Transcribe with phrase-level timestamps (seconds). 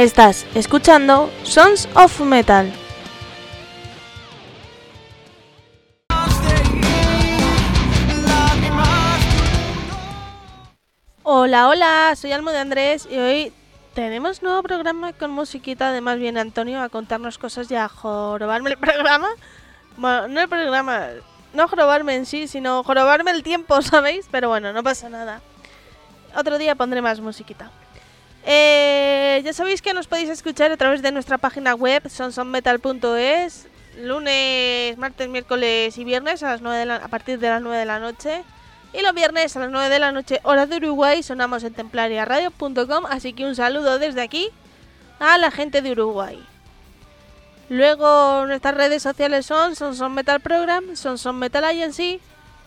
[0.00, 2.72] Estás escuchando Sons of Metal.
[11.22, 13.52] Hola, hola, soy Almo de Andrés y hoy
[13.92, 15.90] tenemos nuevo programa con musiquita.
[15.90, 19.28] Además viene Antonio a contarnos cosas y a jorobarme el programa.
[19.98, 21.08] Bueno, no el programa,
[21.52, 24.28] no jorobarme en sí, sino jorobarme el tiempo, ¿sabéis?
[24.30, 25.42] Pero bueno, no pasa nada.
[26.34, 27.70] Otro día pondré más musiquita.
[28.44, 34.96] Eh, ya sabéis que nos podéis escuchar a través de nuestra página web sonsonmetal.es lunes,
[34.98, 38.42] martes, miércoles y viernes a, las 9 a partir de las 9 de la noche.
[38.92, 43.06] Y los viernes a las 9 de la noche, hora de Uruguay, sonamos en templariaradio.com.
[43.08, 44.48] Así que un saludo desde aquí
[45.18, 46.42] a la gente de Uruguay.
[47.68, 52.20] Luego nuestras redes sociales son Sonson Metal Program, Sonson Agency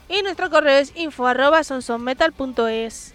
[0.08, 3.14] y nuestro correo es info arroba sonsonmetal.es.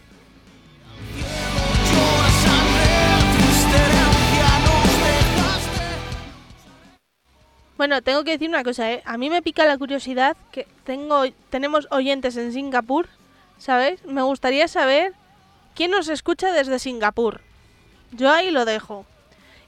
[7.79, 9.03] Bueno, tengo que decir una cosa, ¿eh?
[9.05, 13.09] A mí me pica la curiosidad que tengo, tenemos oyentes en Singapur,
[13.57, 14.05] ¿sabes?
[14.05, 15.15] Me gustaría saber
[15.77, 17.41] quién nos escucha desde Singapur.
[18.11, 19.07] Yo ahí lo dejo.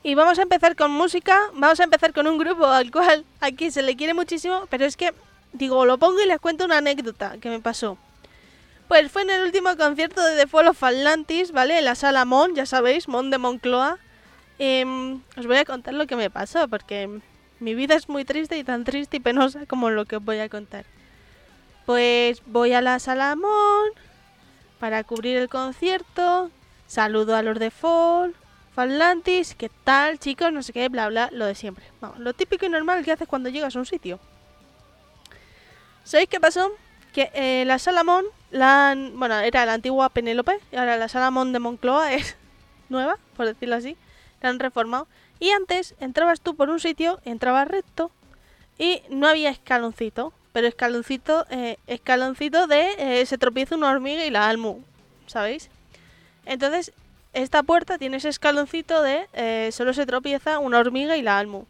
[0.03, 3.71] Y vamos a empezar con música, vamos a empezar con un grupo al cual aquí
[3.71, 5.15] se le quiere muchísimo, pero es que,
[5.53, 7.97] digo, lo pongo y les cuento una anécdota que me pasó.
[8.89, 11.79] Pues fue en el último concierto de The Fall of Atlantis, ¿vale?
[11.79, 13.99] En la sala Mon, ya sabéis, Mon de Moncloa.
[14.59, 17.21] Em, os voy a contar lo que me pasó, porque
[17.61, 20.39] mi vida es muy triste y tan triste y penosa como lo que os voy
[20.39, 20.85] a contar.
[21.87, 23.91] Pues voy a la Salamón
[24.79, 26.51] para cubrir el concierto.
[26.87, 28.35] Saludo a los de Fall,
[28.75, 30.53] Fallantis, ¿qué tal chicos?
[30.53, 31.85] No sé qué, bla bla, lo de siempre.
[32.01, 34.19] Vamos, lo típico y normal que haces cuando llegas a un sitio.
[36.05, 36.73] ¿Sabéis qué pasó?
[37.13, 41.59] Que eh, la Salamón, la, bueno, era la antigua Penélope, y ahora la Salamón de
[41.59, 42.37] Moncloa es
[42.89, 43.97] nueva, por decirlo así.
[44.41, 45.07] La han reformado.
[45.41, 48.13] Y antes entrabas tú por un sitio, entrabas recto
[48.79, 54.31] y no había escaloncito, pero escaloncito, eh, escaloncito de eh, se tropieza una hormiga y
[54.31, 54.83] la almu,
[55.27, 55.71] ¿sabéis?
[56.45, 56.93] Entonces,
[57.33, 61.65] esta puerta tiene ese escaloncito de eh, solo se tropieza una hormiga y la almu.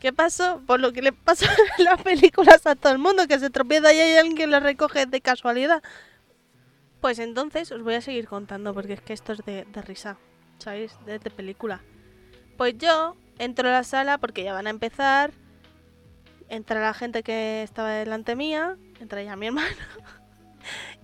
[0.00, 0.60] ¿Qué pasó?
[0.66, 1.46] Por lo que le pasa
[1.78, 4.58] en las películas a todo el mundo, que se tropieza y hay alguien que lo
[4.58, 5.84] recoge de casualidad.
[7.00, 10.16] Pues entonces os voy a seguir contando, porque es que esto es de, risa,
[10.58, 10.96] ¿sabéis?
[11.06, 11.80] de película.
[12.58, 15.30] Pues yo entro a la sala porque ya van a empezar.
[16.48, 18.76] Entra la gente que estaba delante mía.
[19.00, 19.68] Entra ya mi hermano.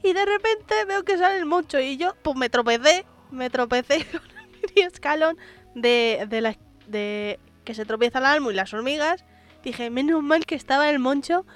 [0.02, 3.06] y de repente veo que sale el mucho y yo pues me tropecé.
[3.30, 4.20] Me tropecé con
[4.74, 5.38] el escalón
[5.76, 6.56] de, de, la,
[6.88, 9.24] de que se tropieza el alma y las hormigas.
[9.62, 11.46] Dije, menos mal que estaba el moncho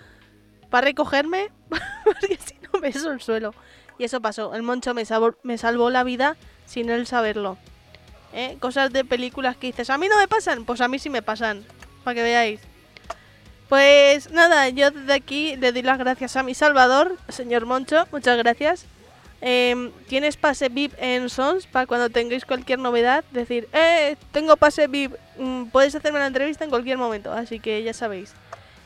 [0.70, 1.50] para recogerme,
[2.04, 3.53] porque si no me beso el suelo.
[3.98, 5.03] Y eso pasó, el moncho me,
[5.42, 7.58] me salvó la vida sin él saberlo.
[8.32, 8.56] ¿Eh?
[8.60, 11.22] Cosas de películas que dices, a mí no me pasan, pues a mí sí me
[11.22, 11.64] pasan,
[12.04, 12.60] para que veáis.
[13.68, 18.38] Pues nada, yo desde aquí le doy las gracias a mi Salvador, señor Moncho, muchas
[18.38, 18.86] gracias.
[19.40, 24.88] Em, tienes pase VIP en Sons para cuando tengáis cualquier novedad, decir, eh, tengo pase
[24.88, 28.32] VIP, mm, podéis hacerme la entrevista en cualquier momento, así que ya sabéis.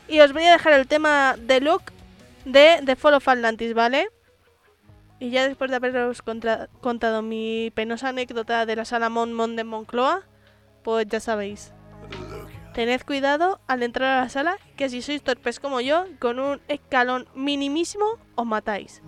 [0.07, 1.83] Y os voy a dejar el tema de look
[2.45, 4.09] de The Fall of Atlantis, ¿vale?
[5.23, 10.23] Y ya después de haberos contado mi penosa anécdota de la sala Mon de Moncloa,
[10.83, 11.71] pues ya sabéis.
[12.73, 16.59] Tened cuidado al entrar a la sala, que si sois torpes como yo, con un
[16.67, 18.03] escalón minimísimo
[18.35, 19.01] os matáis.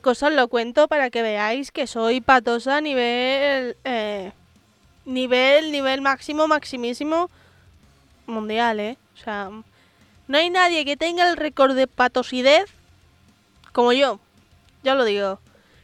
[0.00, 3.76] Cosa os lo cuento para que veáis que soy patosa nivel...
[3.84, 4.32] eh,
[5.04, 7.30] nivel, nivel máximo, maximísimo
[8.26, 8.96] mundial, ¿eh?
[9.14, 9.50] O sea,
[10.28, 12.70] no hay nadie que tenga el récord de patosidez
[13.72, 14.18] como yo.
[14.82, 15.40] Ya lo digo.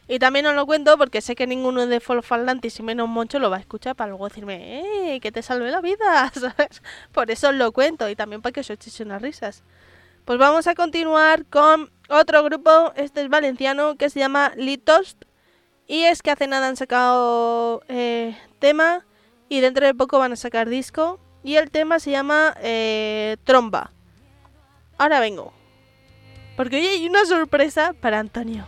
[0.09, 3.49] Y también os lo cuento porque sé que ninguno de Folfalantis y menos Moncho lo
[3.49, 4.81] va a escuchar para luego decirme,
[5.15, 5.21] ¡eh!
[5.21, 6.33] Que te salve la vida.
[7.13, 9.63] Por eso os lo cuento y también para que os echéis unas risas.
[10.25, 15.25] Pues vamos a continuar con otro grupo, este es valenciano, que se llama Litost.
[15.87, 19.07] Y es que hace nada han sacado eh, tema
[19.49, 21.19] y dentro de poco van a sacar disco.
[21.43, 23.93] Y el tema se llama eh, Tromba.
[24.99, 25.53] Ahora vengo.
[26.57, 28.67] Porque hoy hay una sorpresa para Antonio.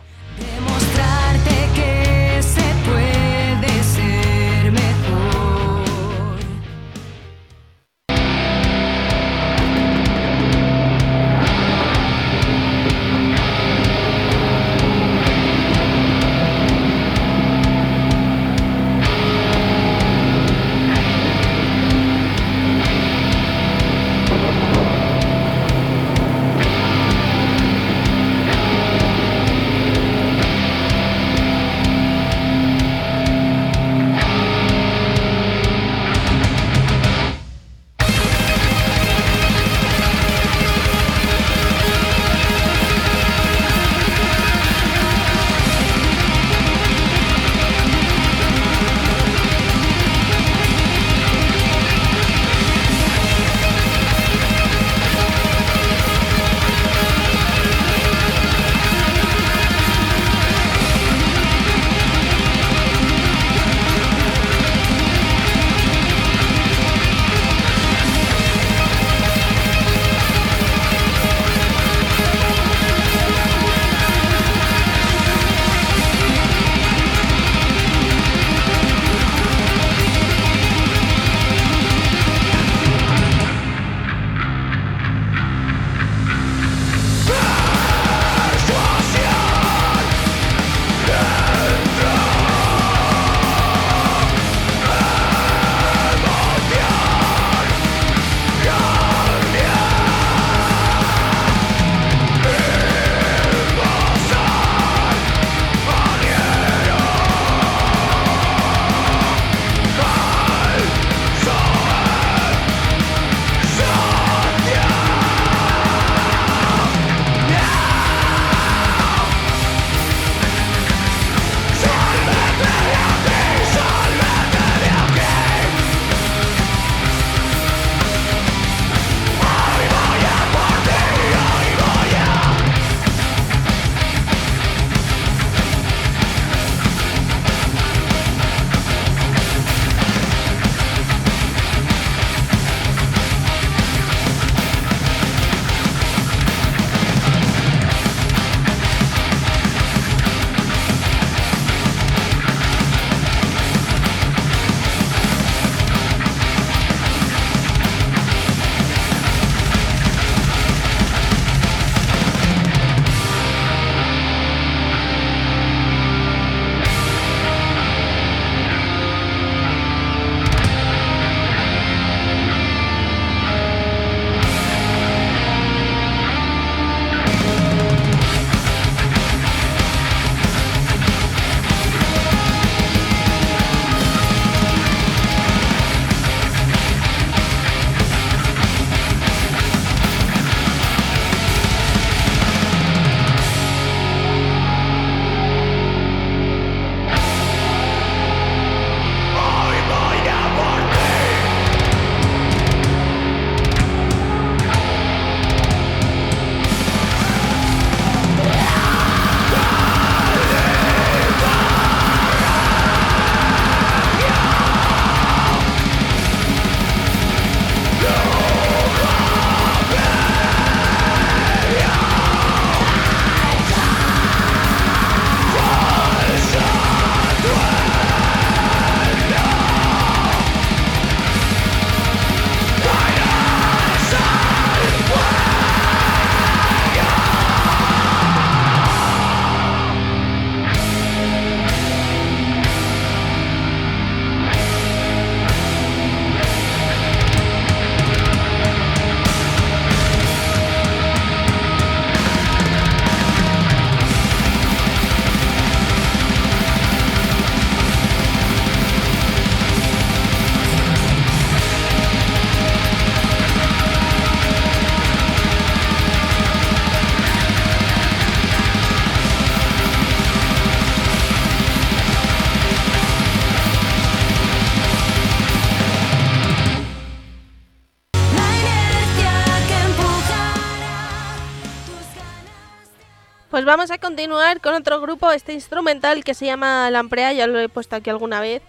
[283.63, 287.57] Pues vamos a continuar con otro grupo, este instrumental que se llama Lamprea, ya lo
[287.57, 288.61] he puesto aquí alguna vez.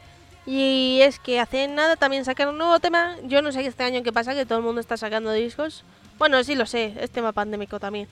[0.47, 3.17] Y es que hace nada también sacaron un nuevo tema.
[3.25, 5.83] Yo no sé este año qué pasa, que todo el mundo está sacando discos.
[6.17, 8.07] Bueno, sí lo sé, es tema pandémico también.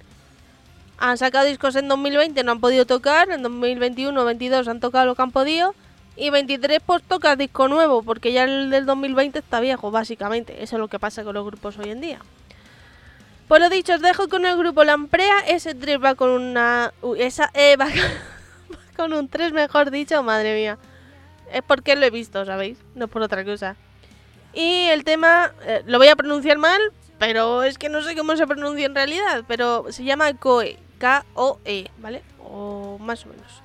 [0.99, 3.31] Han sacado discos en 2020, no han podido tocar.
[3.31, 5.77] En 2021 22 han tocado lo que han podido.
[6.17, 10.65] Y 23 pues toca disco nuevo, porque ya el del 2020 está viejo, básicamente.
[10.65, 12.19] Eso es lo que pasa con los grupos hoy en día.
[13.53, 15.41] Por lo dicho, os dejo con el grupo Lamprea.
[15.41, 16.95] Ese 3 va con una...
[17.19, 17.87] esa E va
[18.97, 20.79] con un 3, mejor dicho, madre mía.
[21.53, 22.79] Es porque lo he visto, ¿sabéis?
[22.95, 23.77] No por otra cosa.
[24.55, 26.81] Y el tema, eh, lo voy a pronunciar mal,
[27.19, 29.45] pero es que no sé cómo se pronuncia en realidad.
[29.47, 32.23] Pero se llama Koe, K-O-E, ¿vale?
[32.43, 33.63] O más o menos.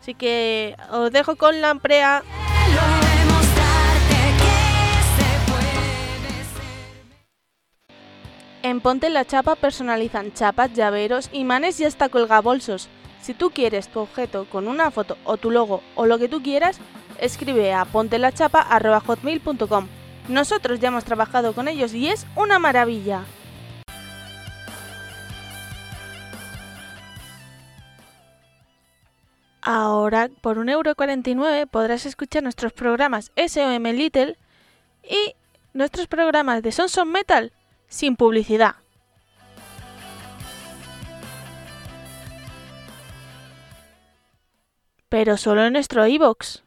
[0.00, 2.22] Así que os dejo con Lamprea.
[8.64, 12.88] En Ponte la Chapa personalizan chapas, llaveros, imanes y hasta colgabolsos.
[13.20, 16.42] Si tú quieres tu objeto con una foto o tu logo o lo que tú
[16.42, 16.78] quieras,
[17.20, 19.86] escribe a pontelachapa.hotmail.com.
[20.28, 23.26] Nosotros ya hemos trabajado con ellos y es una maravilla.
[29.60, 34.38] Ahora, por 1,49€ podrás escuchar nuestros programas SOM Little
[35.02, 35.34] y
[35.74, 37.52] nuestros programas de Sons of Metal
[37.94, 38.74] sin publicidad.
[45.08, 46.64] Pero solo en nuestro iBox.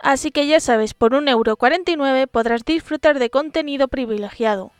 [0.00, 4.72] Así que ya sabes, por 1,49€ podrás disfrutar de contenido privilegiado.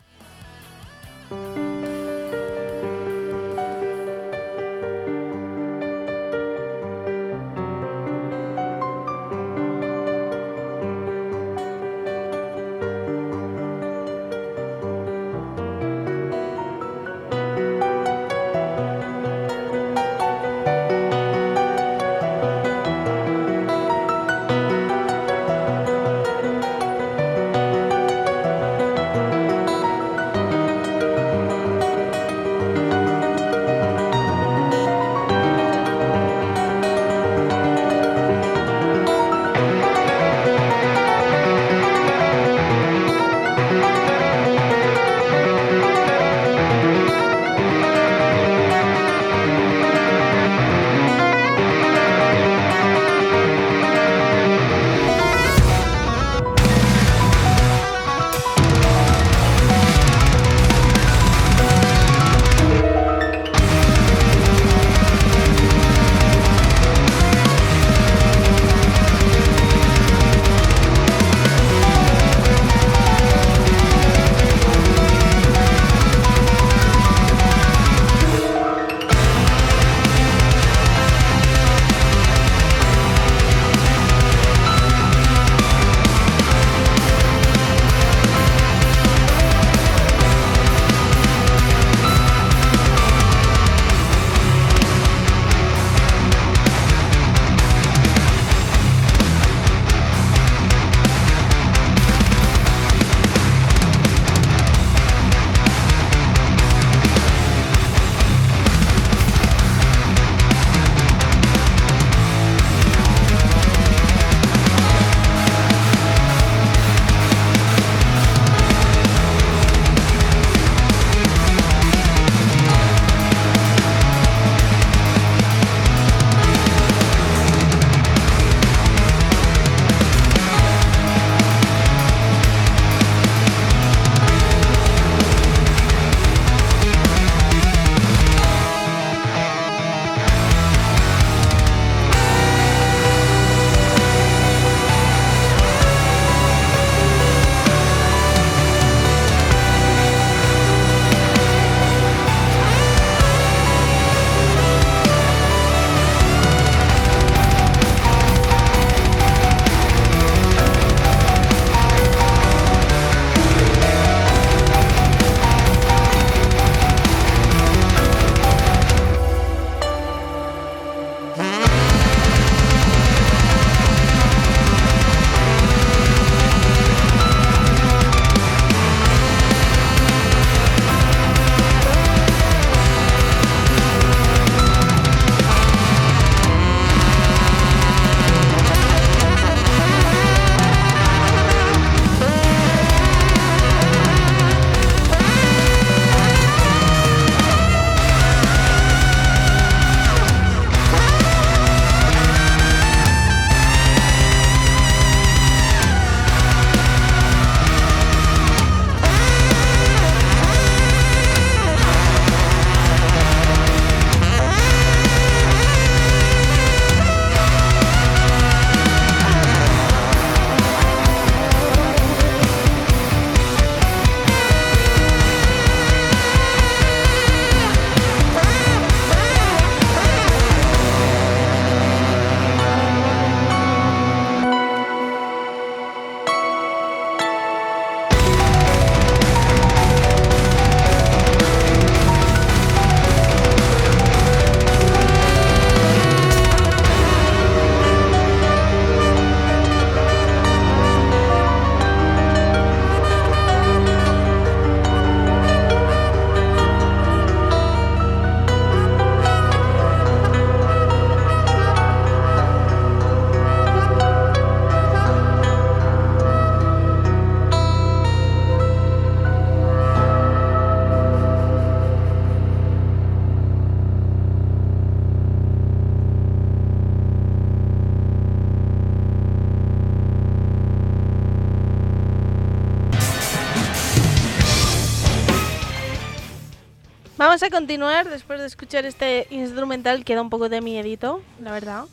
[287.53, 291.85] Continuar después de escuchar este instrumental que da un poco de miedito, la verdad.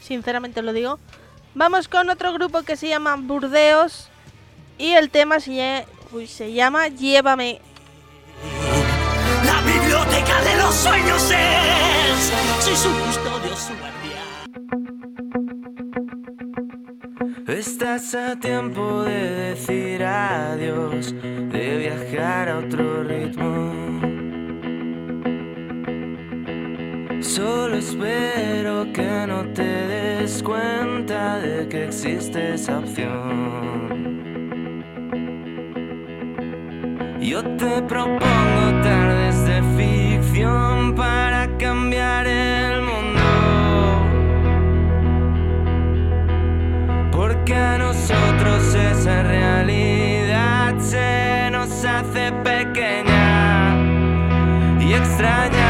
[0.00, 0.98] Sinceramente lo digo.
[1.54, 4.08] Vamos con otro grupo que se llama Burdeos
[4.78, 7.60] y el tema se, lle- uy, se llama Llévame.
[9.44, 12.32] La biblioteca de los sueños es.
[12.64, 14.22] Soy su custodio, su guardián.
[17.48, 24.01] Estás a tiempo de decir adiós, de viajar a otro ritmo.
[27.34, 34.04] Solo espero que no te des cuenta de que existe esa opción.
[37.22, 43.22] Yo te propongo tardes de ficción para cambiar el mundo.
[47.12, 53.78] Porque a nosotros esa realidad se nos hace pequeña
[54.78, 55.61] y extraña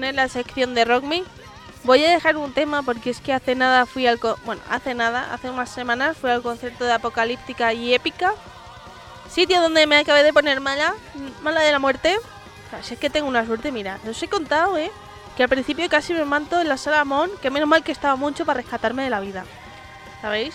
[0.00, 1.22] la sección de Rock Me,
[1.84, 4.18] voy a dejar un tema porque es que hace nada fui al...
[4.44, 8.34] Bueno, hace nada, hace unas semanas fui al concierto de Apocalíptica y Épica.
[9.30, 10.94] Sitio donde me acabé de poner mala,
[11.42, 12.16] mala de la muerte.
[12.18, 14.90] O sea, si es que tengo una suerte, mira, os he contado, ¿eh?
[15.36, 18.16] Que al principio casi me manto en la sala Mon, que menos mal que estaba
[18.16, 19.44] mucho para rescatarme de la vida.
[20.20, 20.54] ¿Sabéis?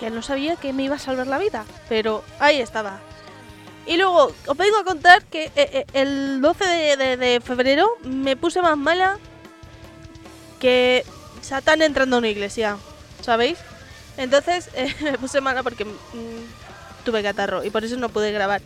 [0.00, 3.00] Que no sabía que me iba a salvar la vida, pero ahí estaba.
[3.86, 8.60] Y luego os vengo a contar que eh, eh, el 12 de, febrero me puse
[8.60, 9.18] más mala
[10.58, 11.04] que
[11.40, 12.78] Satán entrando a una iglesia,
[13.22, 13.58] ¿sabéis?
[14.16, 18.60] Entonces eh, me puse mala porque mm, tuve catarro y por eso no pude grabar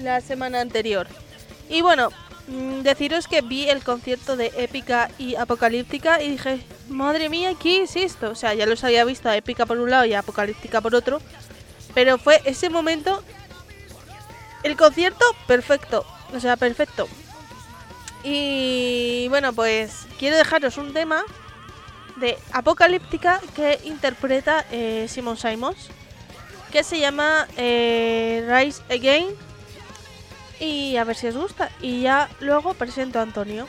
[0.00, 1.06] la semana anterior.
[1.68, 2.08] Y bueno,
[2.46, 7.82] mm, deciros que vi el concierto de Épica y Apocalíptica y dije, madre mía, ¿qué
[7.82, 8.30] es esto?
[8.30, 10.94] O sea, ya los había visto a Épica por un lado y a Apocalíptica por
[10.94, 11.20] otro,
[11.92, 13.22] pero fue ese momento
[14.62, 16.04] el concierto, perfecto.
[16.34, 17.08] O sea, perfecto.
[18.24, 21.22] Y bueno, pues quiero dejaros un tema
[22.16, 25.88] de Apocalíptica que interpreta eh, Simon Simons,
[26.72, 29.28] que se llama eh, Rise Again.
[30.60, 31.70] Y a ver si os gusta.
[31.80, 33.68] Y ya luego presento a Antonio.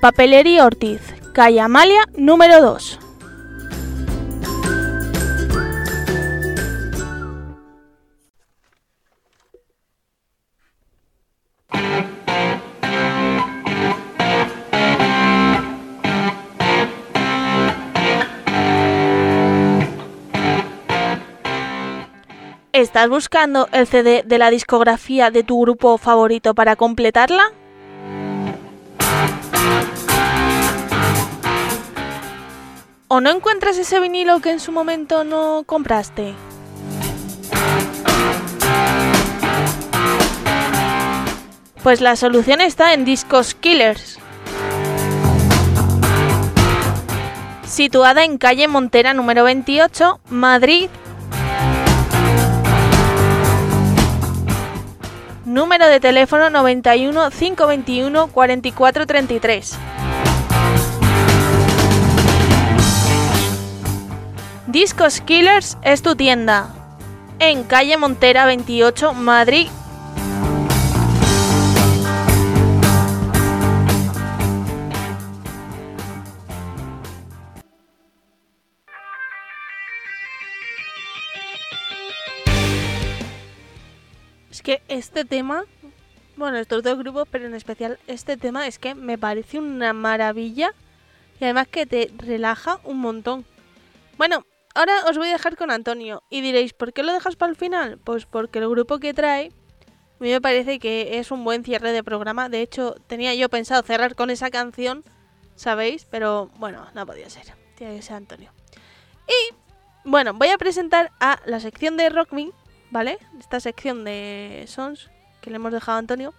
[0.00, 1.02] Papelería Ortiz,
[1.34, 2.98] calle Amalia, número 2.
[22.72, 27.52] ¿Estás buscando el CD de la discografía de tu grupo favorito para completarla?
[33.12, 36.32] ¿O no encuentras ese vinilo que en su momento no compraste?
[41.82, 44.20] Pues la solución está en Discos Killers.
[47.64, 50.88] Situada en calle Montera número 28, Madrid.
[55.44, 59.78] Número de teléfono 91 521 4433.
[64.72, 66.72] Discos Killers es tu tienda.
[67.40, 69.66] En calle Montera 28, Madrid.
[84.52, 85.64] Es que este tema,
[86.36, 90.74] bueno, estos dos grupos, pero en especial este tema, es que me parece una maravilla
[91.40, 93.44] y además que te relaja un montón.
[94.16, 97.50] Bueno, ahora os voy a dejar con Antonio y diréis, ¿por qué lo dejas para
[97.50, 97.98] el final?
[97.98, 99.52] Pues porque el grupo que trae
[100.20, 102.50] a mí me parece que es un buen cierre de programa.
[102.50, 105.02] De hecho, tenía yo pensado cerrar con esa canción,
[105.54, 106.04] ¿sabéis?
[106.10, 107.54] Pero bueno, no podía ser.
[107.74, 108.52] Tiene que ser Antonio.
[109.26, 109.54] Y
[110.04, 112.50] bueno, voy a presentar a la sección de Rock Me,
[112.90, 113.18] ¿vale?
[113.38, 115.08] Esta sección de Sons
[115.40, 116.34] que le hemos dejado a Antonio.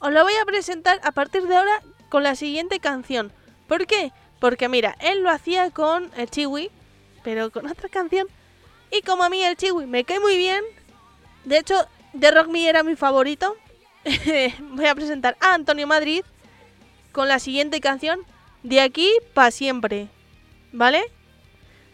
[0.00, 3.30] Os la voy a presentar a partir de ahora con la siguiente canción.
[3.68, 4.12] ¿Por qué?
[4.40, 6.72] Porque mira, él lo hacía con el Chiwi,
[7.26, 8.28] pero con otra canción.
[8.92, 10.62] Y como a mí el Chiwi me cae muy bien,
[11.44, 11.74] de hecho,
[12.16, 13.56] The Rock Me era mi favorito,
[14.70, 16.22] voy a presentar a Antonio Madrid
[17.10, 18.20] con la siguiente canción,
[18.62, 20.06] De aquí para siempre.
[20.70, 21.02] ¿Vale?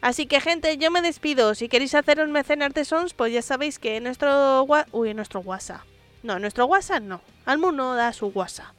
[0.03, 1.55] Así que gente, yo me despido.
[1.55, 4.67] Si queréis hacer un mecenas de Sons, pues ya sabéis que en nuestro...
[4.93, 5.81] Uy, en nuestro WhatsApp.
[6.23, 7.23] No, en nuestro WhatsApp no.
[7.47, 8.75] Almu no da su WhatsApp.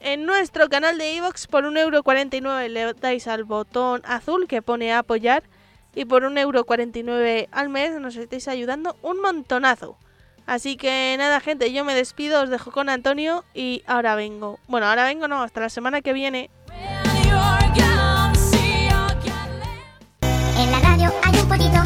[0.00, 5.44] En nuestro canal de iVoox por 1,49€ le dais al botón azul que pone apoyar
[5.94, 9.96] y por 1,49€ al mes nos estáis ayudando un montonazo.
[10.46, 14.58] Así que nada gente, yo me despido, os dejo con Antonio y ahora vengo.
[14.68, 16.50] Bueno, ahora vengo no, hasta la semana que viene.
[20.56, 21.82] En la radio hay un pollito,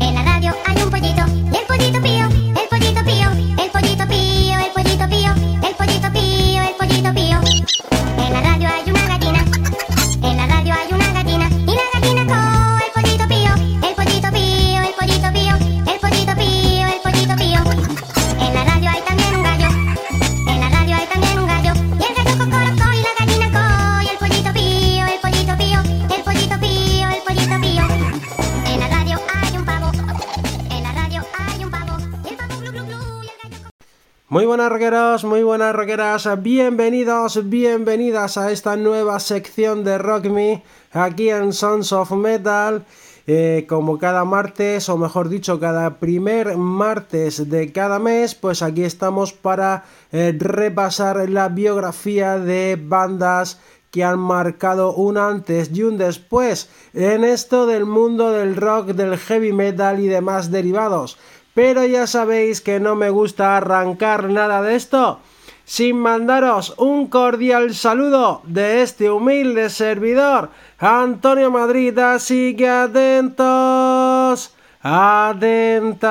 [0.00, 2.28] en la radio hay un pollito, y el pollito pío,
[2.60, 3.30] el pollito pío,
[3.62, 5.32] el pollito pío, el pollito pío,
[5.68, 7.40] el pollito pío, el pollito pío.
[8.18, 9.01] En la radio hay una
[34.32, 40.62] Muy buenas rockeros, muy buenas rockeras, bienvenidos, bienvenidas a esta nueva sección de Rock Me
[40.90, 42.82] aquí en Sons of Metal.
[43.26, 48.82] Eh, como cada martes, o mejor dicho, cada primer martes de cada mes, pues aquí
[48.82, 53.60] estamos para eh, repasar la biografía de bandas
[53.92, 59.18] que han marcado un antes y un después en esto del mundo del rock, del
[59.18, 61.18] heavy metal y demás derivados.
[61.54, 65.20] Pero ya sabéis que no me gusta arrancar nada de esto
[65.64, 70.50] sin mandaros un cordial saludo de este humilde servidor,
[70.84, 74.52] Antonio Madrid, así que atentos,
[74.82, 76.08] atentas,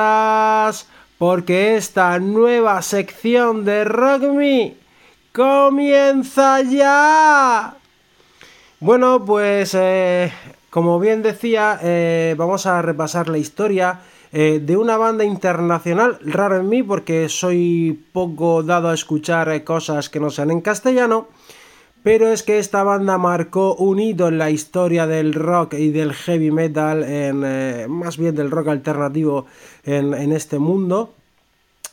[1.18, 4.74] porque esta nueva sección de Rock Me
[5.30, 7.74] comienza ya.
[8.80, 10.32] Bueno, pues eh,
[10.70, 14.00] como bien decía, eh, vamos a repasar la historia
[14.32, 20.08] eh, de una banda internacional, raro en mí porque soy poco dado a escuchar cosas
[20.08, 21.28] que no sean en castellano,
[22.02, 26.12] pero es que esta banda marcó un hito en la historia del rock y del
[26.12, 29.46] heavy metal, en, eh, más bien del rock alternativo
[29.84, 31.14] en, este mundo.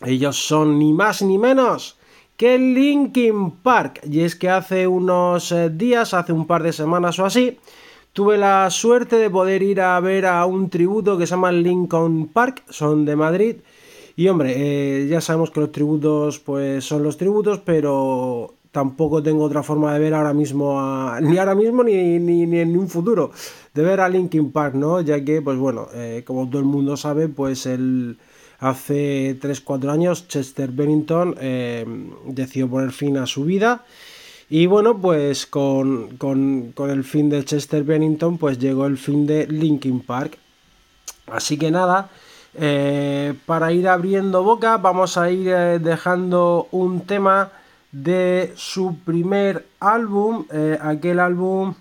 [0.04, 1.98] Ellos son ni más ni menos
[2.38, 4.02] que Linkin Park.
[4.10, 7.60] Y es que hace unos eh, días, hace un par de semanas o así,
[8.14, 12.28] tuve la suerte de poder ir a ver a un tributo que se llama Linkin
[12.28, 13.58] Park, son de Madrid.
[14.16, 19.44] Y hombre, eh, ya sabemos que los tributos pues son los tributos, pero tampoco tengo
[19.44, 20.80] otra forma de ver ahora mismo,
[21.22, 23.32] ni ahora mismo ni, ni, ni en un futuro,
[23.74, 25.02] de ver a Linkin Park, ¿no?
[25.02, 28.18] Ya que, pues bueno, eh, como todo el mundo sabe, pues el,
[28.60, 31.86] hace 3-4 años Chester Bennington eh,
[32.26, 33.84] decidió poner fin a su vida.
[34.52, 39.28] Y bueno, pues con, con- con el fin de Chester Bennington, pues llegó el fin
[39.28, 40.38] de Linkin Park.
[41.28, 42.10] Así que nada,
[42.56, 47.52] eh, para ir abriendo boca, vamos a ir dejando un tema
[47.92, 51.74] de su primer álbum, eh, aquel álbum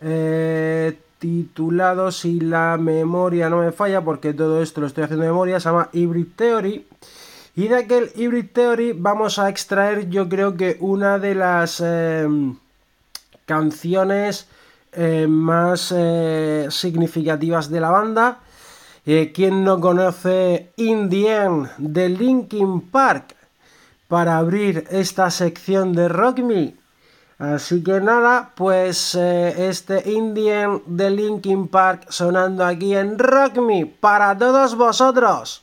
[0.00, 5.30] eh, titulado, si la memoria no me falla, porque todo esto lo estoy haciendo de
[5.30, 6.86] memoria, se llama Hybrid Theory.
[7.56, 12.56] Y de aquel Hybrid Theory vamos a extraer, yo creo que una de las em,
[13.44, 14.46] canciones
[14.92, 15.94] eh, más
[16.70, 18.40] significativas de la banda.
[19.34, 23.34] ¿Quién no conoce In the End de Linkin Park?
[24.10, 26.74] Para abrir esta sección de Rock Me.
[27.38, 33.86] Así que nada, pues eh, este Indian de Linkin Park sonando aquí en Rock Me
[33.86, 35.62] para todos vosotros.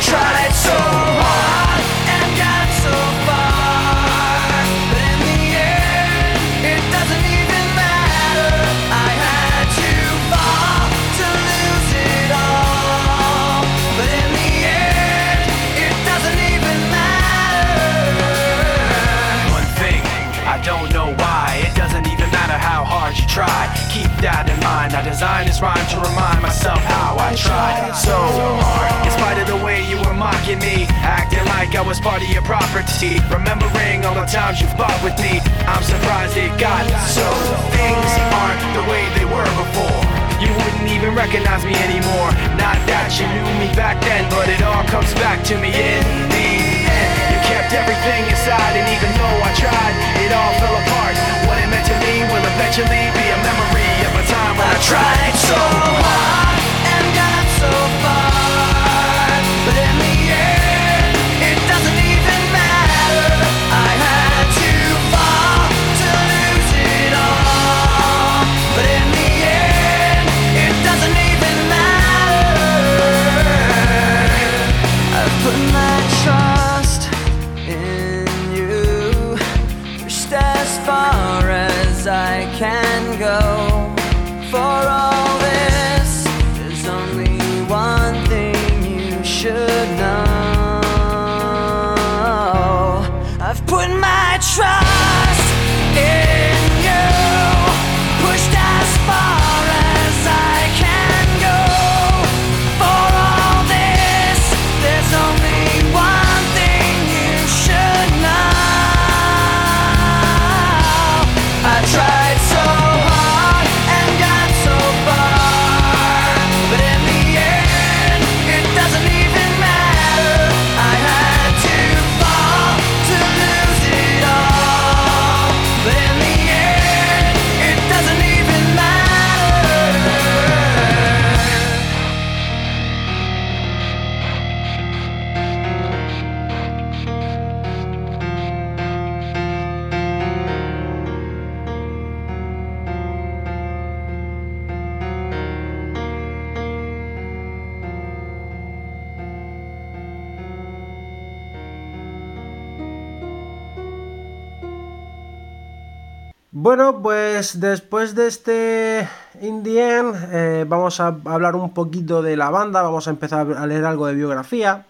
[156.71, 159.09] Bueno, pues después de este
[159.41, 163.83] Indien eh, vamos a hablar un poquito de la banda, vamos a empezar a leer
[163.83, 164.85] algo de biografía.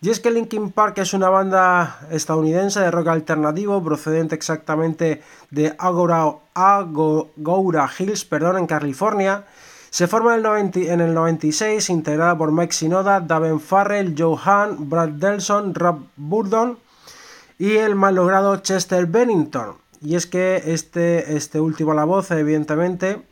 [0.00, 5.74] Y es que Linkin Park es una banda estadounidense de rock alternativo procedente exactamente de
[5.78, 9.44] Agora, Agora Hills, perdón, en California.
[9.90, 14.38] Se forma en el, 90 en el 96, integrada por Mike Sinoda, Daven Farrell, Joe
[14.42, 16.78] Hahn, Brad Delson, Rob Burdon
[17.58, 19.87] y el mal logrado Chester Bennington.
[20.00, 23.22] Y es que este, este último a la voz, evidentemente,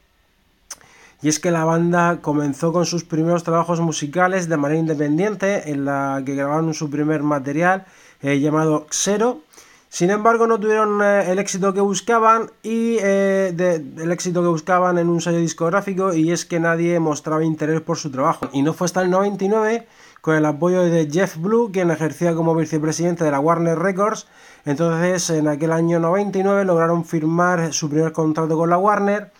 [1.22, 5.84] y es que la banda comenzó con sus primeros trabajos musicales de manera independiente, en
[5.84, 7.86] la que grabaron su primer material
[8.22, 9.40] eh, llamado Xero.
[9.88, 13.54] Sin embargo, no tuvieron eh, el éxito que buscaban y eh,
[13.96, 17.96] el éxito que buscaban en un sello discográfico y es que nadie mostraba interés por
[17.96, 18.50] su trabajo.
[18.52, 19.86] Y no fue hasta el 99
[20.20, 24.26] con el apoyo de Jeff Blue, quien ejercía como vicepresidente de la Warner Records.
[24.66, 29.30] Entonces, en aquel año 99 lograron firmar su primer contrato con la Warner.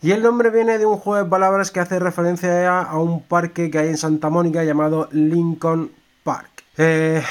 [0.00, 3.70] Y el nombre viene de un juego de palabras que hace referencia a un parque
[3.70, 5.90] que hay en Santa Mónica llamado Lincoln
[6.22, 6.64] Park.
[6.78, 7.22] Eh,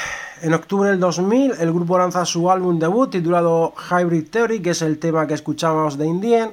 [0.42, 4.82] en octubre del 2000 el grupo lanza su álbum debut titulado Hybrid Theory, que es
[4.82, 6.52] el tema que escuchamos de Indien,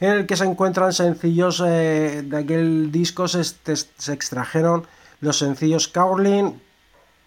[0.00, 4.86] en el que se encuentran sencillos eh, de aquel disco, se, se extrajeron
[5.20, 6.58] los sencillos Caroline,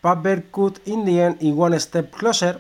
[0.01, 2.59] Papercut Indian y One Step Closer.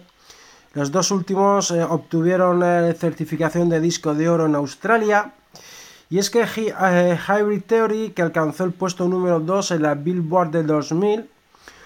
[0.75, 5.31] Los dos últimos eh, obtuvieron eh, certificación de disco de oro en Australia.
[6.09, 10.51] Y es que eh, Hybrid Theory, que alcanzó el puesto número 2 en la Billboard
[10.51, 11.29] del 2000,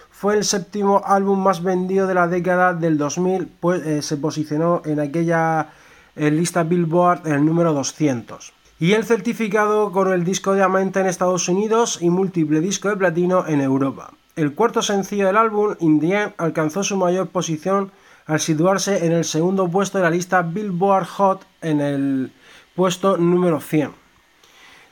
[0.10, 5.00] fue el séptimo álbum más vendido de la década del 2000, pues se posicionó en
[5.00, 5.70] aquella
[6.16, 11.06] lista Billboard en el número 200 y el certificado con el disco de diamante en
[11.06, 14.12] Estados Unidos y múltiple disco de platino en Europa.
[14.36, 17.92] El cuarto sencillo del álbum, Indian, alcanzó su mayor posición
[18.30, 22.32] al situarse en el segundo puesto de la lista Billboard Hot en el
[22.75, 23.89] puesto número 100.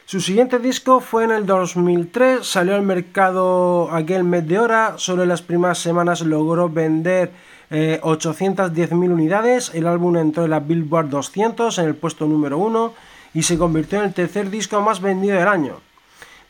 [0.08, 5.22] Su siguiente disco fue en el 2003, salió al mercado aquel mes de hora, solo
[5.22, 7.32] en las primeras semanas logró vender
[7.70, 12.94] 810.000 eh, unidades, el álbum entró en la Billboard 200 en el puesto número 1
[13.36, 15.76] y se convirtió en el tercer disco más vendido del año.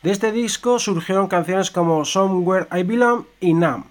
[0.02, 3.84] De este disco surgieron canciones como Somewhere I Belong y Nam.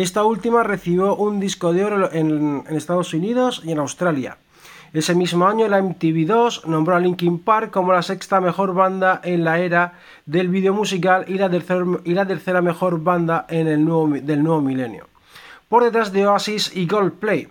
[0.00, 4.38] Esta última recibió un disco de oro en, Estados Unidos y en Australia.
[4.94, 9.44] Ese mismo año la MTV2 nombró a Linkin Park como la sexta mejor banda en
[9.44, 11.50] la era del video musical y la,
[12.04, 15.06] y la tercera mejor banda en el nuevo, del nuevo milenio,
[15.68, 17.48] por detrás de Oasis y Goldplay.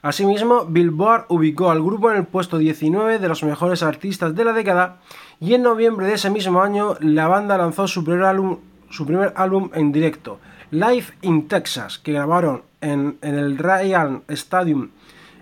[0.00, 4.54] Asimismo, Billboard ubicó al grupo en el puesto 19 de los mejores artistas de la
[4.54, 5.02] década
[5.38, 8.56] y en noviembre de ese mismo año la banda lanzó su primer álbum,
[8.88, 10.40] su primer álbum en directo,
[10.70, 14.90] Live in Texas, que grabaron en, el Ryan Stadium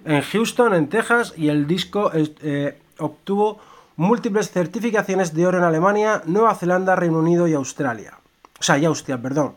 [0.04, 3.58] en Houston, en Texas, y el disco eh, obtuvo
[3.96, 8.18] múltiples certificaciones de oro en Alemania, Nueva Zelanda, Reino Unido y Australia.
[8.58, 9.54] O sea, y Austria, perdón.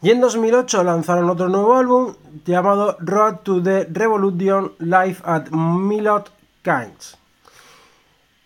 [0.00, 6.30] Y en 2008 lanzaron otro nuevo álbum llamado Road to the Revolution Live at Milot
[6.62, 7.18] Kinds.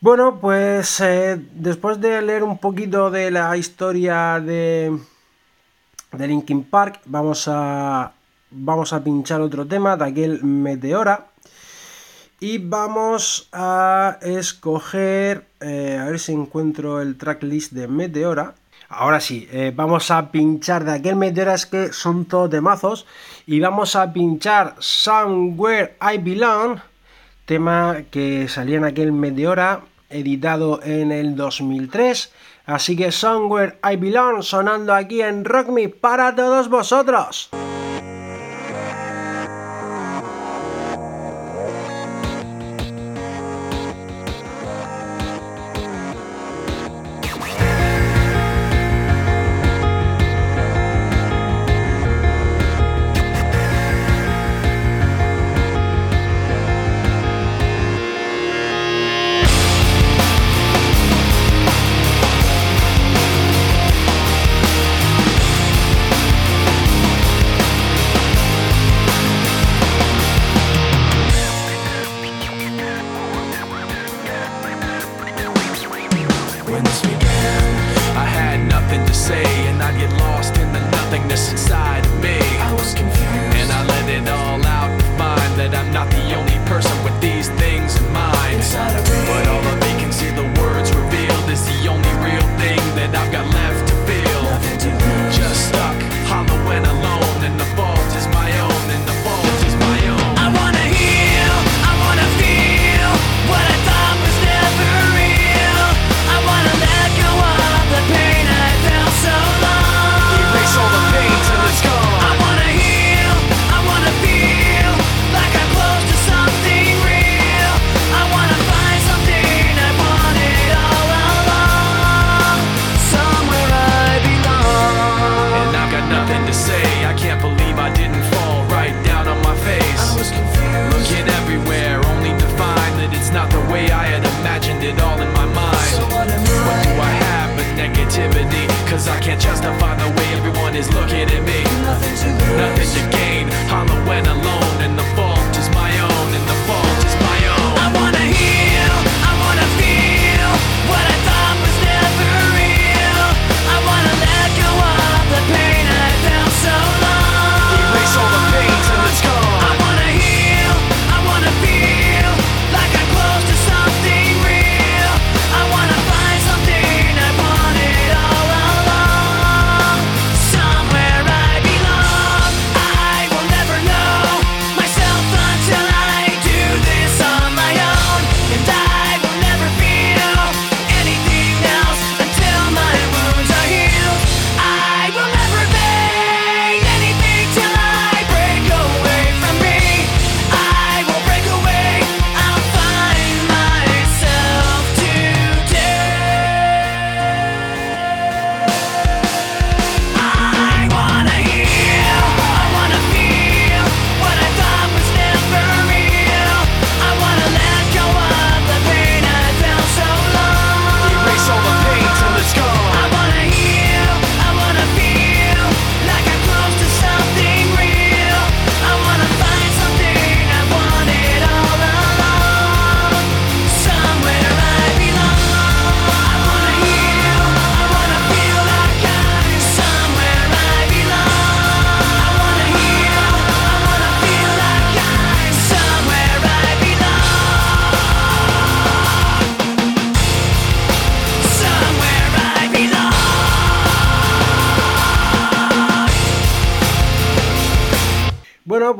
[0.01, 4.99] Bueno, pues eh, después de leer un poquito de la historia de,
[6.13, 8.13] de Linkin Park, vamos a,
[8.51, 11.29] vamos a pinchar otro tema de aquel Meteora.
[12.39, 18.55] Y vamos a escoger, eh, a ver si encuentro el tracklist de Meteora.
[18.89, 23.07] Ahora sí, eh, vamos a pinchar de aquel es que son todos de mazos.
[23.47, 26.81] Y vamos a pinchar Somewhere I Belong,
[27.47, 32.33] tema que salía en aquel Meteora, editado en el 2003.
[32.65, 37.51] Así que Somewhere I Belong sonando aquí en Rock Me para todos vosotros.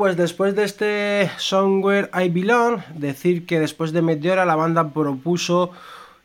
[0.03, 5.71] Pues después de este Somewhere I Belong, decir que después de Meteora la banda propuso,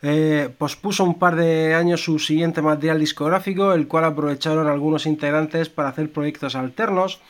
[0.03, 5.69] eh, pospuso un par de años su siguiente material discográfico, el cual aprovecharon algunos integrantes
[5.69, 7.21] para hacer proyectos alternos.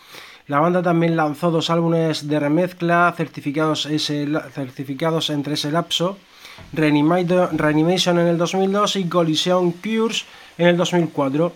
[0.47, 3.87] La banda también lanzó dos álbumes de remezcla certificados,
[4.55, 6.17] certificados entre ese lapso,
[6.73, 10.25] Reanimation en el 2002 y Collision Cures
[10.57, 11.53] en el 2004.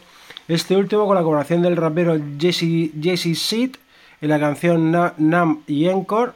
[0.48, 3.76] Este último con la colaboración del rapero Jesse Seed
[4.22, 6.32] en la canción Na- Nam y Encore.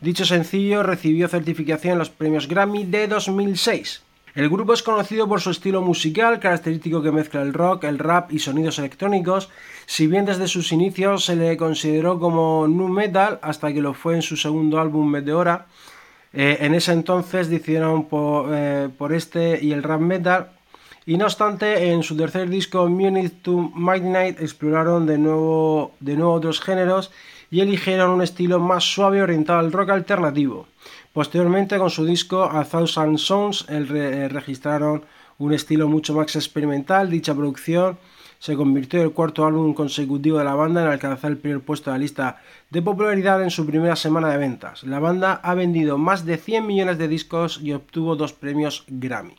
[0.00, 4.02] Dicho sencillo recibió certificación en los premios Grammy de 2006.
[4.34, 8.32] El grupo es conocido por su estilo musical, característico que mezcla el rock, el rap
[8.32, 9.48] y sonidos electrónicos,
[9.86, 14.16] si bien desde sus inicios se le consideró como nu metal hasta que lo fue
[14.16, 15.66] en su segundo álbum Meteora.
[16.32, 18.08] Eh, en ese entonces decidieron
[18.52, 20.50] eh, por este y el rap metal
[21.06, 26.32] y no obstante, en su tercer disco, Munich to Midnight, exploraron de nuevo, de nuevo
[26.32, 27.10] otros géneros
[27.50, 30.66] y eligieron un estilo más suave orientado al rock alternativo.
[31.12, 35.04] Posteriormente, con su disco A Thousand Songs, el eh, registraron
[35.38, 37.10] un estilo mucho más experimental.
[37.10, 37.98] Dicha producción
[38.38, 41.90] se convirtió en el cuarto álbum consecutivo de la banda en alcanzar el primer puesto
[41.90, 44.82] de la lista de popularidad en su primera semana de ventas.
[44.84, 49.36] La banda ha vendido más de 100 millones de discos y obtuvo dos premios Grammy.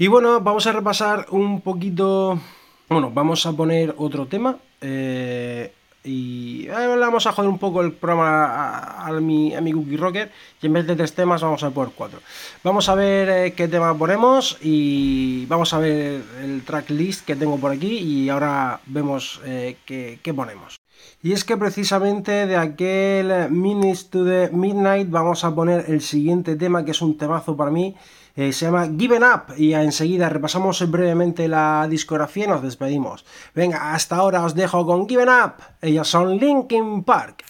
[0.00, 2.40] Y bueno, vamos a repasar un poquito.
[2.88, 4.56] Bueno, vamos a poner otro tema.
[4.80, 9.72] eh, y eh, vamos a joder un poco el programa a, a mi, a mi
[9.72, 10.32] Cookie Rocker.
[10.62, 12.20] Y en vez de tres temas, vamos a poner cuatro.
[12.64, 14.56] Vamos a ver eh, qué tema ponemos.
[14.62, 17.98] Y vamos a ver el tracklist que tengo por aquí.
[17.98, 20.80] Y ahora vemos eh, qué, qué ponemos.
[21.22, 26.56] Y es que precisamente de aquel Minutes to the Midnight vamos a poner el siguiente
[26.56, 27.94] tema que es un temazo para mí.
[28.40, 33.26] Eh, se llama Given Up y enseguida repasamos brevemente la discografía y nos despedimos.
[33.54, 35.62] Venga, hasta ahora os dejo con Given Up.
[35.82, 37.44] Ellos son Linkin Park.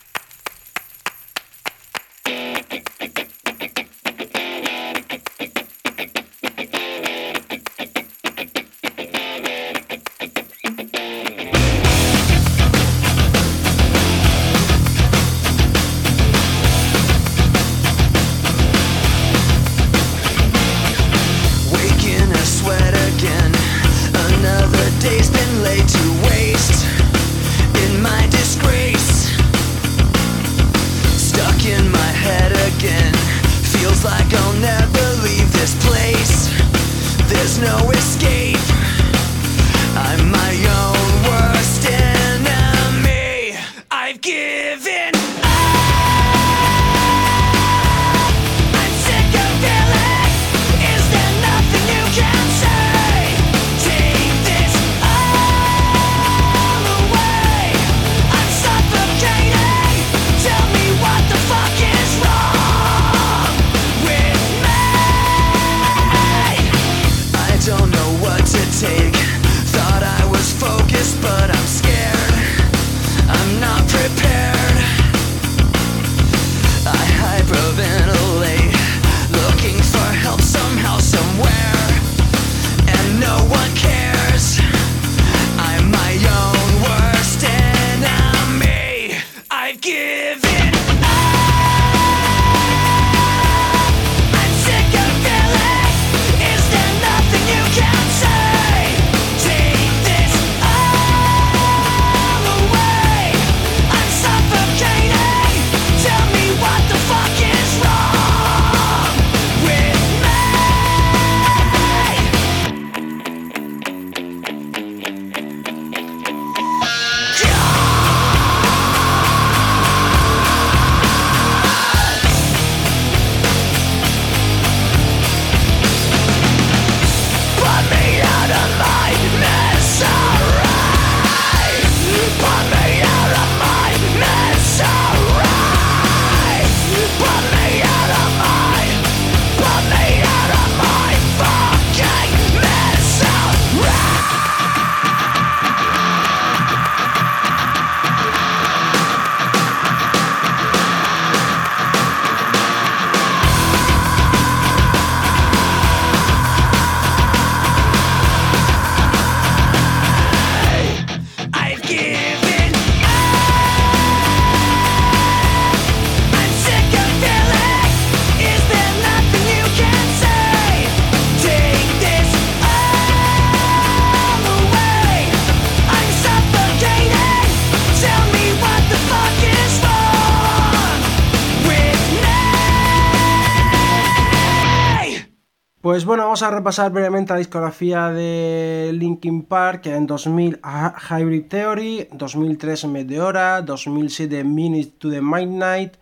[186.40, 192.86] Vamos a repasar brevemente la discografía de Linkin Park en 2000 a Hybrid Theory, 2003
[192.86, 195.96] Meteora, 2007 Minutes to the Midnight,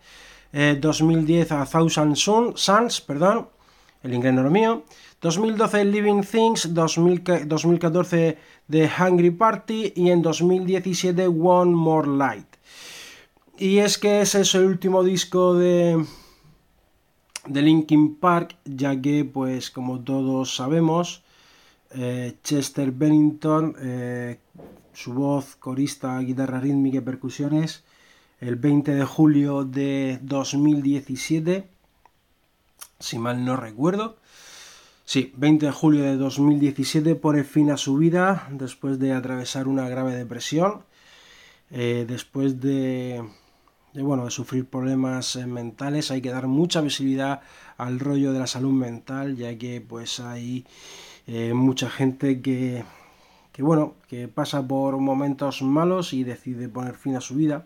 [0.53, 3.49] eh, 2010 a Thousand Sun, Suns, perdón,
[4.01, 4.83] el inglés no lo mío,
[5.19, 8.37] 2012 Living Things, 2000 2014
[8.69, 12.47] The Hungry Party y en 2017 One More Light.
[13.57, 16.01] Y es que ese es el último disco de,
[17.49, 21.23] de Linkin Park, ya que, pues, como todos sabemos,
[21.91, 24.39] eh, Chester Bennington, eh,
[24.93, 27.83] su voz, corista, guitarra rítmica y percusiones,
[28.39, 31.67] el 20 de julio de 2017,
[32.99, 34.17] si mal no recuerdo,
[35.05, 39.89] sí, 20 de julio de 2017 pone fin a su vida después de atravesar una
[39.89, 40.83] grave depresión,
[41.71, 43.23] eh, después de
[43.93, 47.41] de, bueno, de sufrir problemas eh, mentales, hay que dar mucha visibilidad
[47.77, 50.65] al rollo de la salud mental, ya que pues hay
[51.27, 52.83] eh, mucha gente que,
[53.51, 57.65] que, bueno, que pasa por momentos malos y decide poner fin a su vida.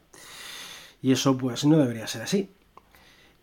[1.01, 2.49] Y eso pues no debería ser así.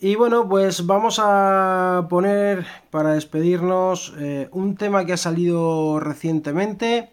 [0.02, 7.10] Y bueno, pues vamos a poner para despedirnos eh, un tema que ha salido recientemente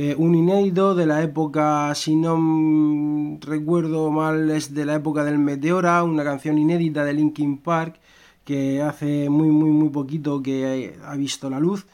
[0.00, 5.40] eh, un inédito de la época, si no recuerdo mal, es de la época del
[5.40, 7.98] Meteora, una canción inédita de Linkin Park
[8.44, 11.84] que hace muy muy muy poquito que ha visto la luz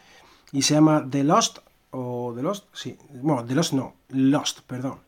[0.52, 1.60] y se llama The Lost
[1.92, 4.98] o The Lost, sí, bueno, The Lost no, Lost, perdón.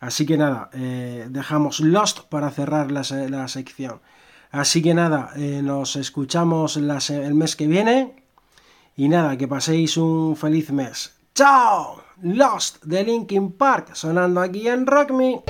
[0.00, 4.00] Así que nada, eh, dejamos Lost para cerrar la, la, sección.
[4.50, 8.24] Así que nada, eh, nos escuchamos el mes que viene
[8.96, 11.14] y nada, que paséis un feliz mes.
[11.32, 12.09] ¡Chao!
[12.22, 15.42] Lost de Linkin Park sonando aquí en Rock Me.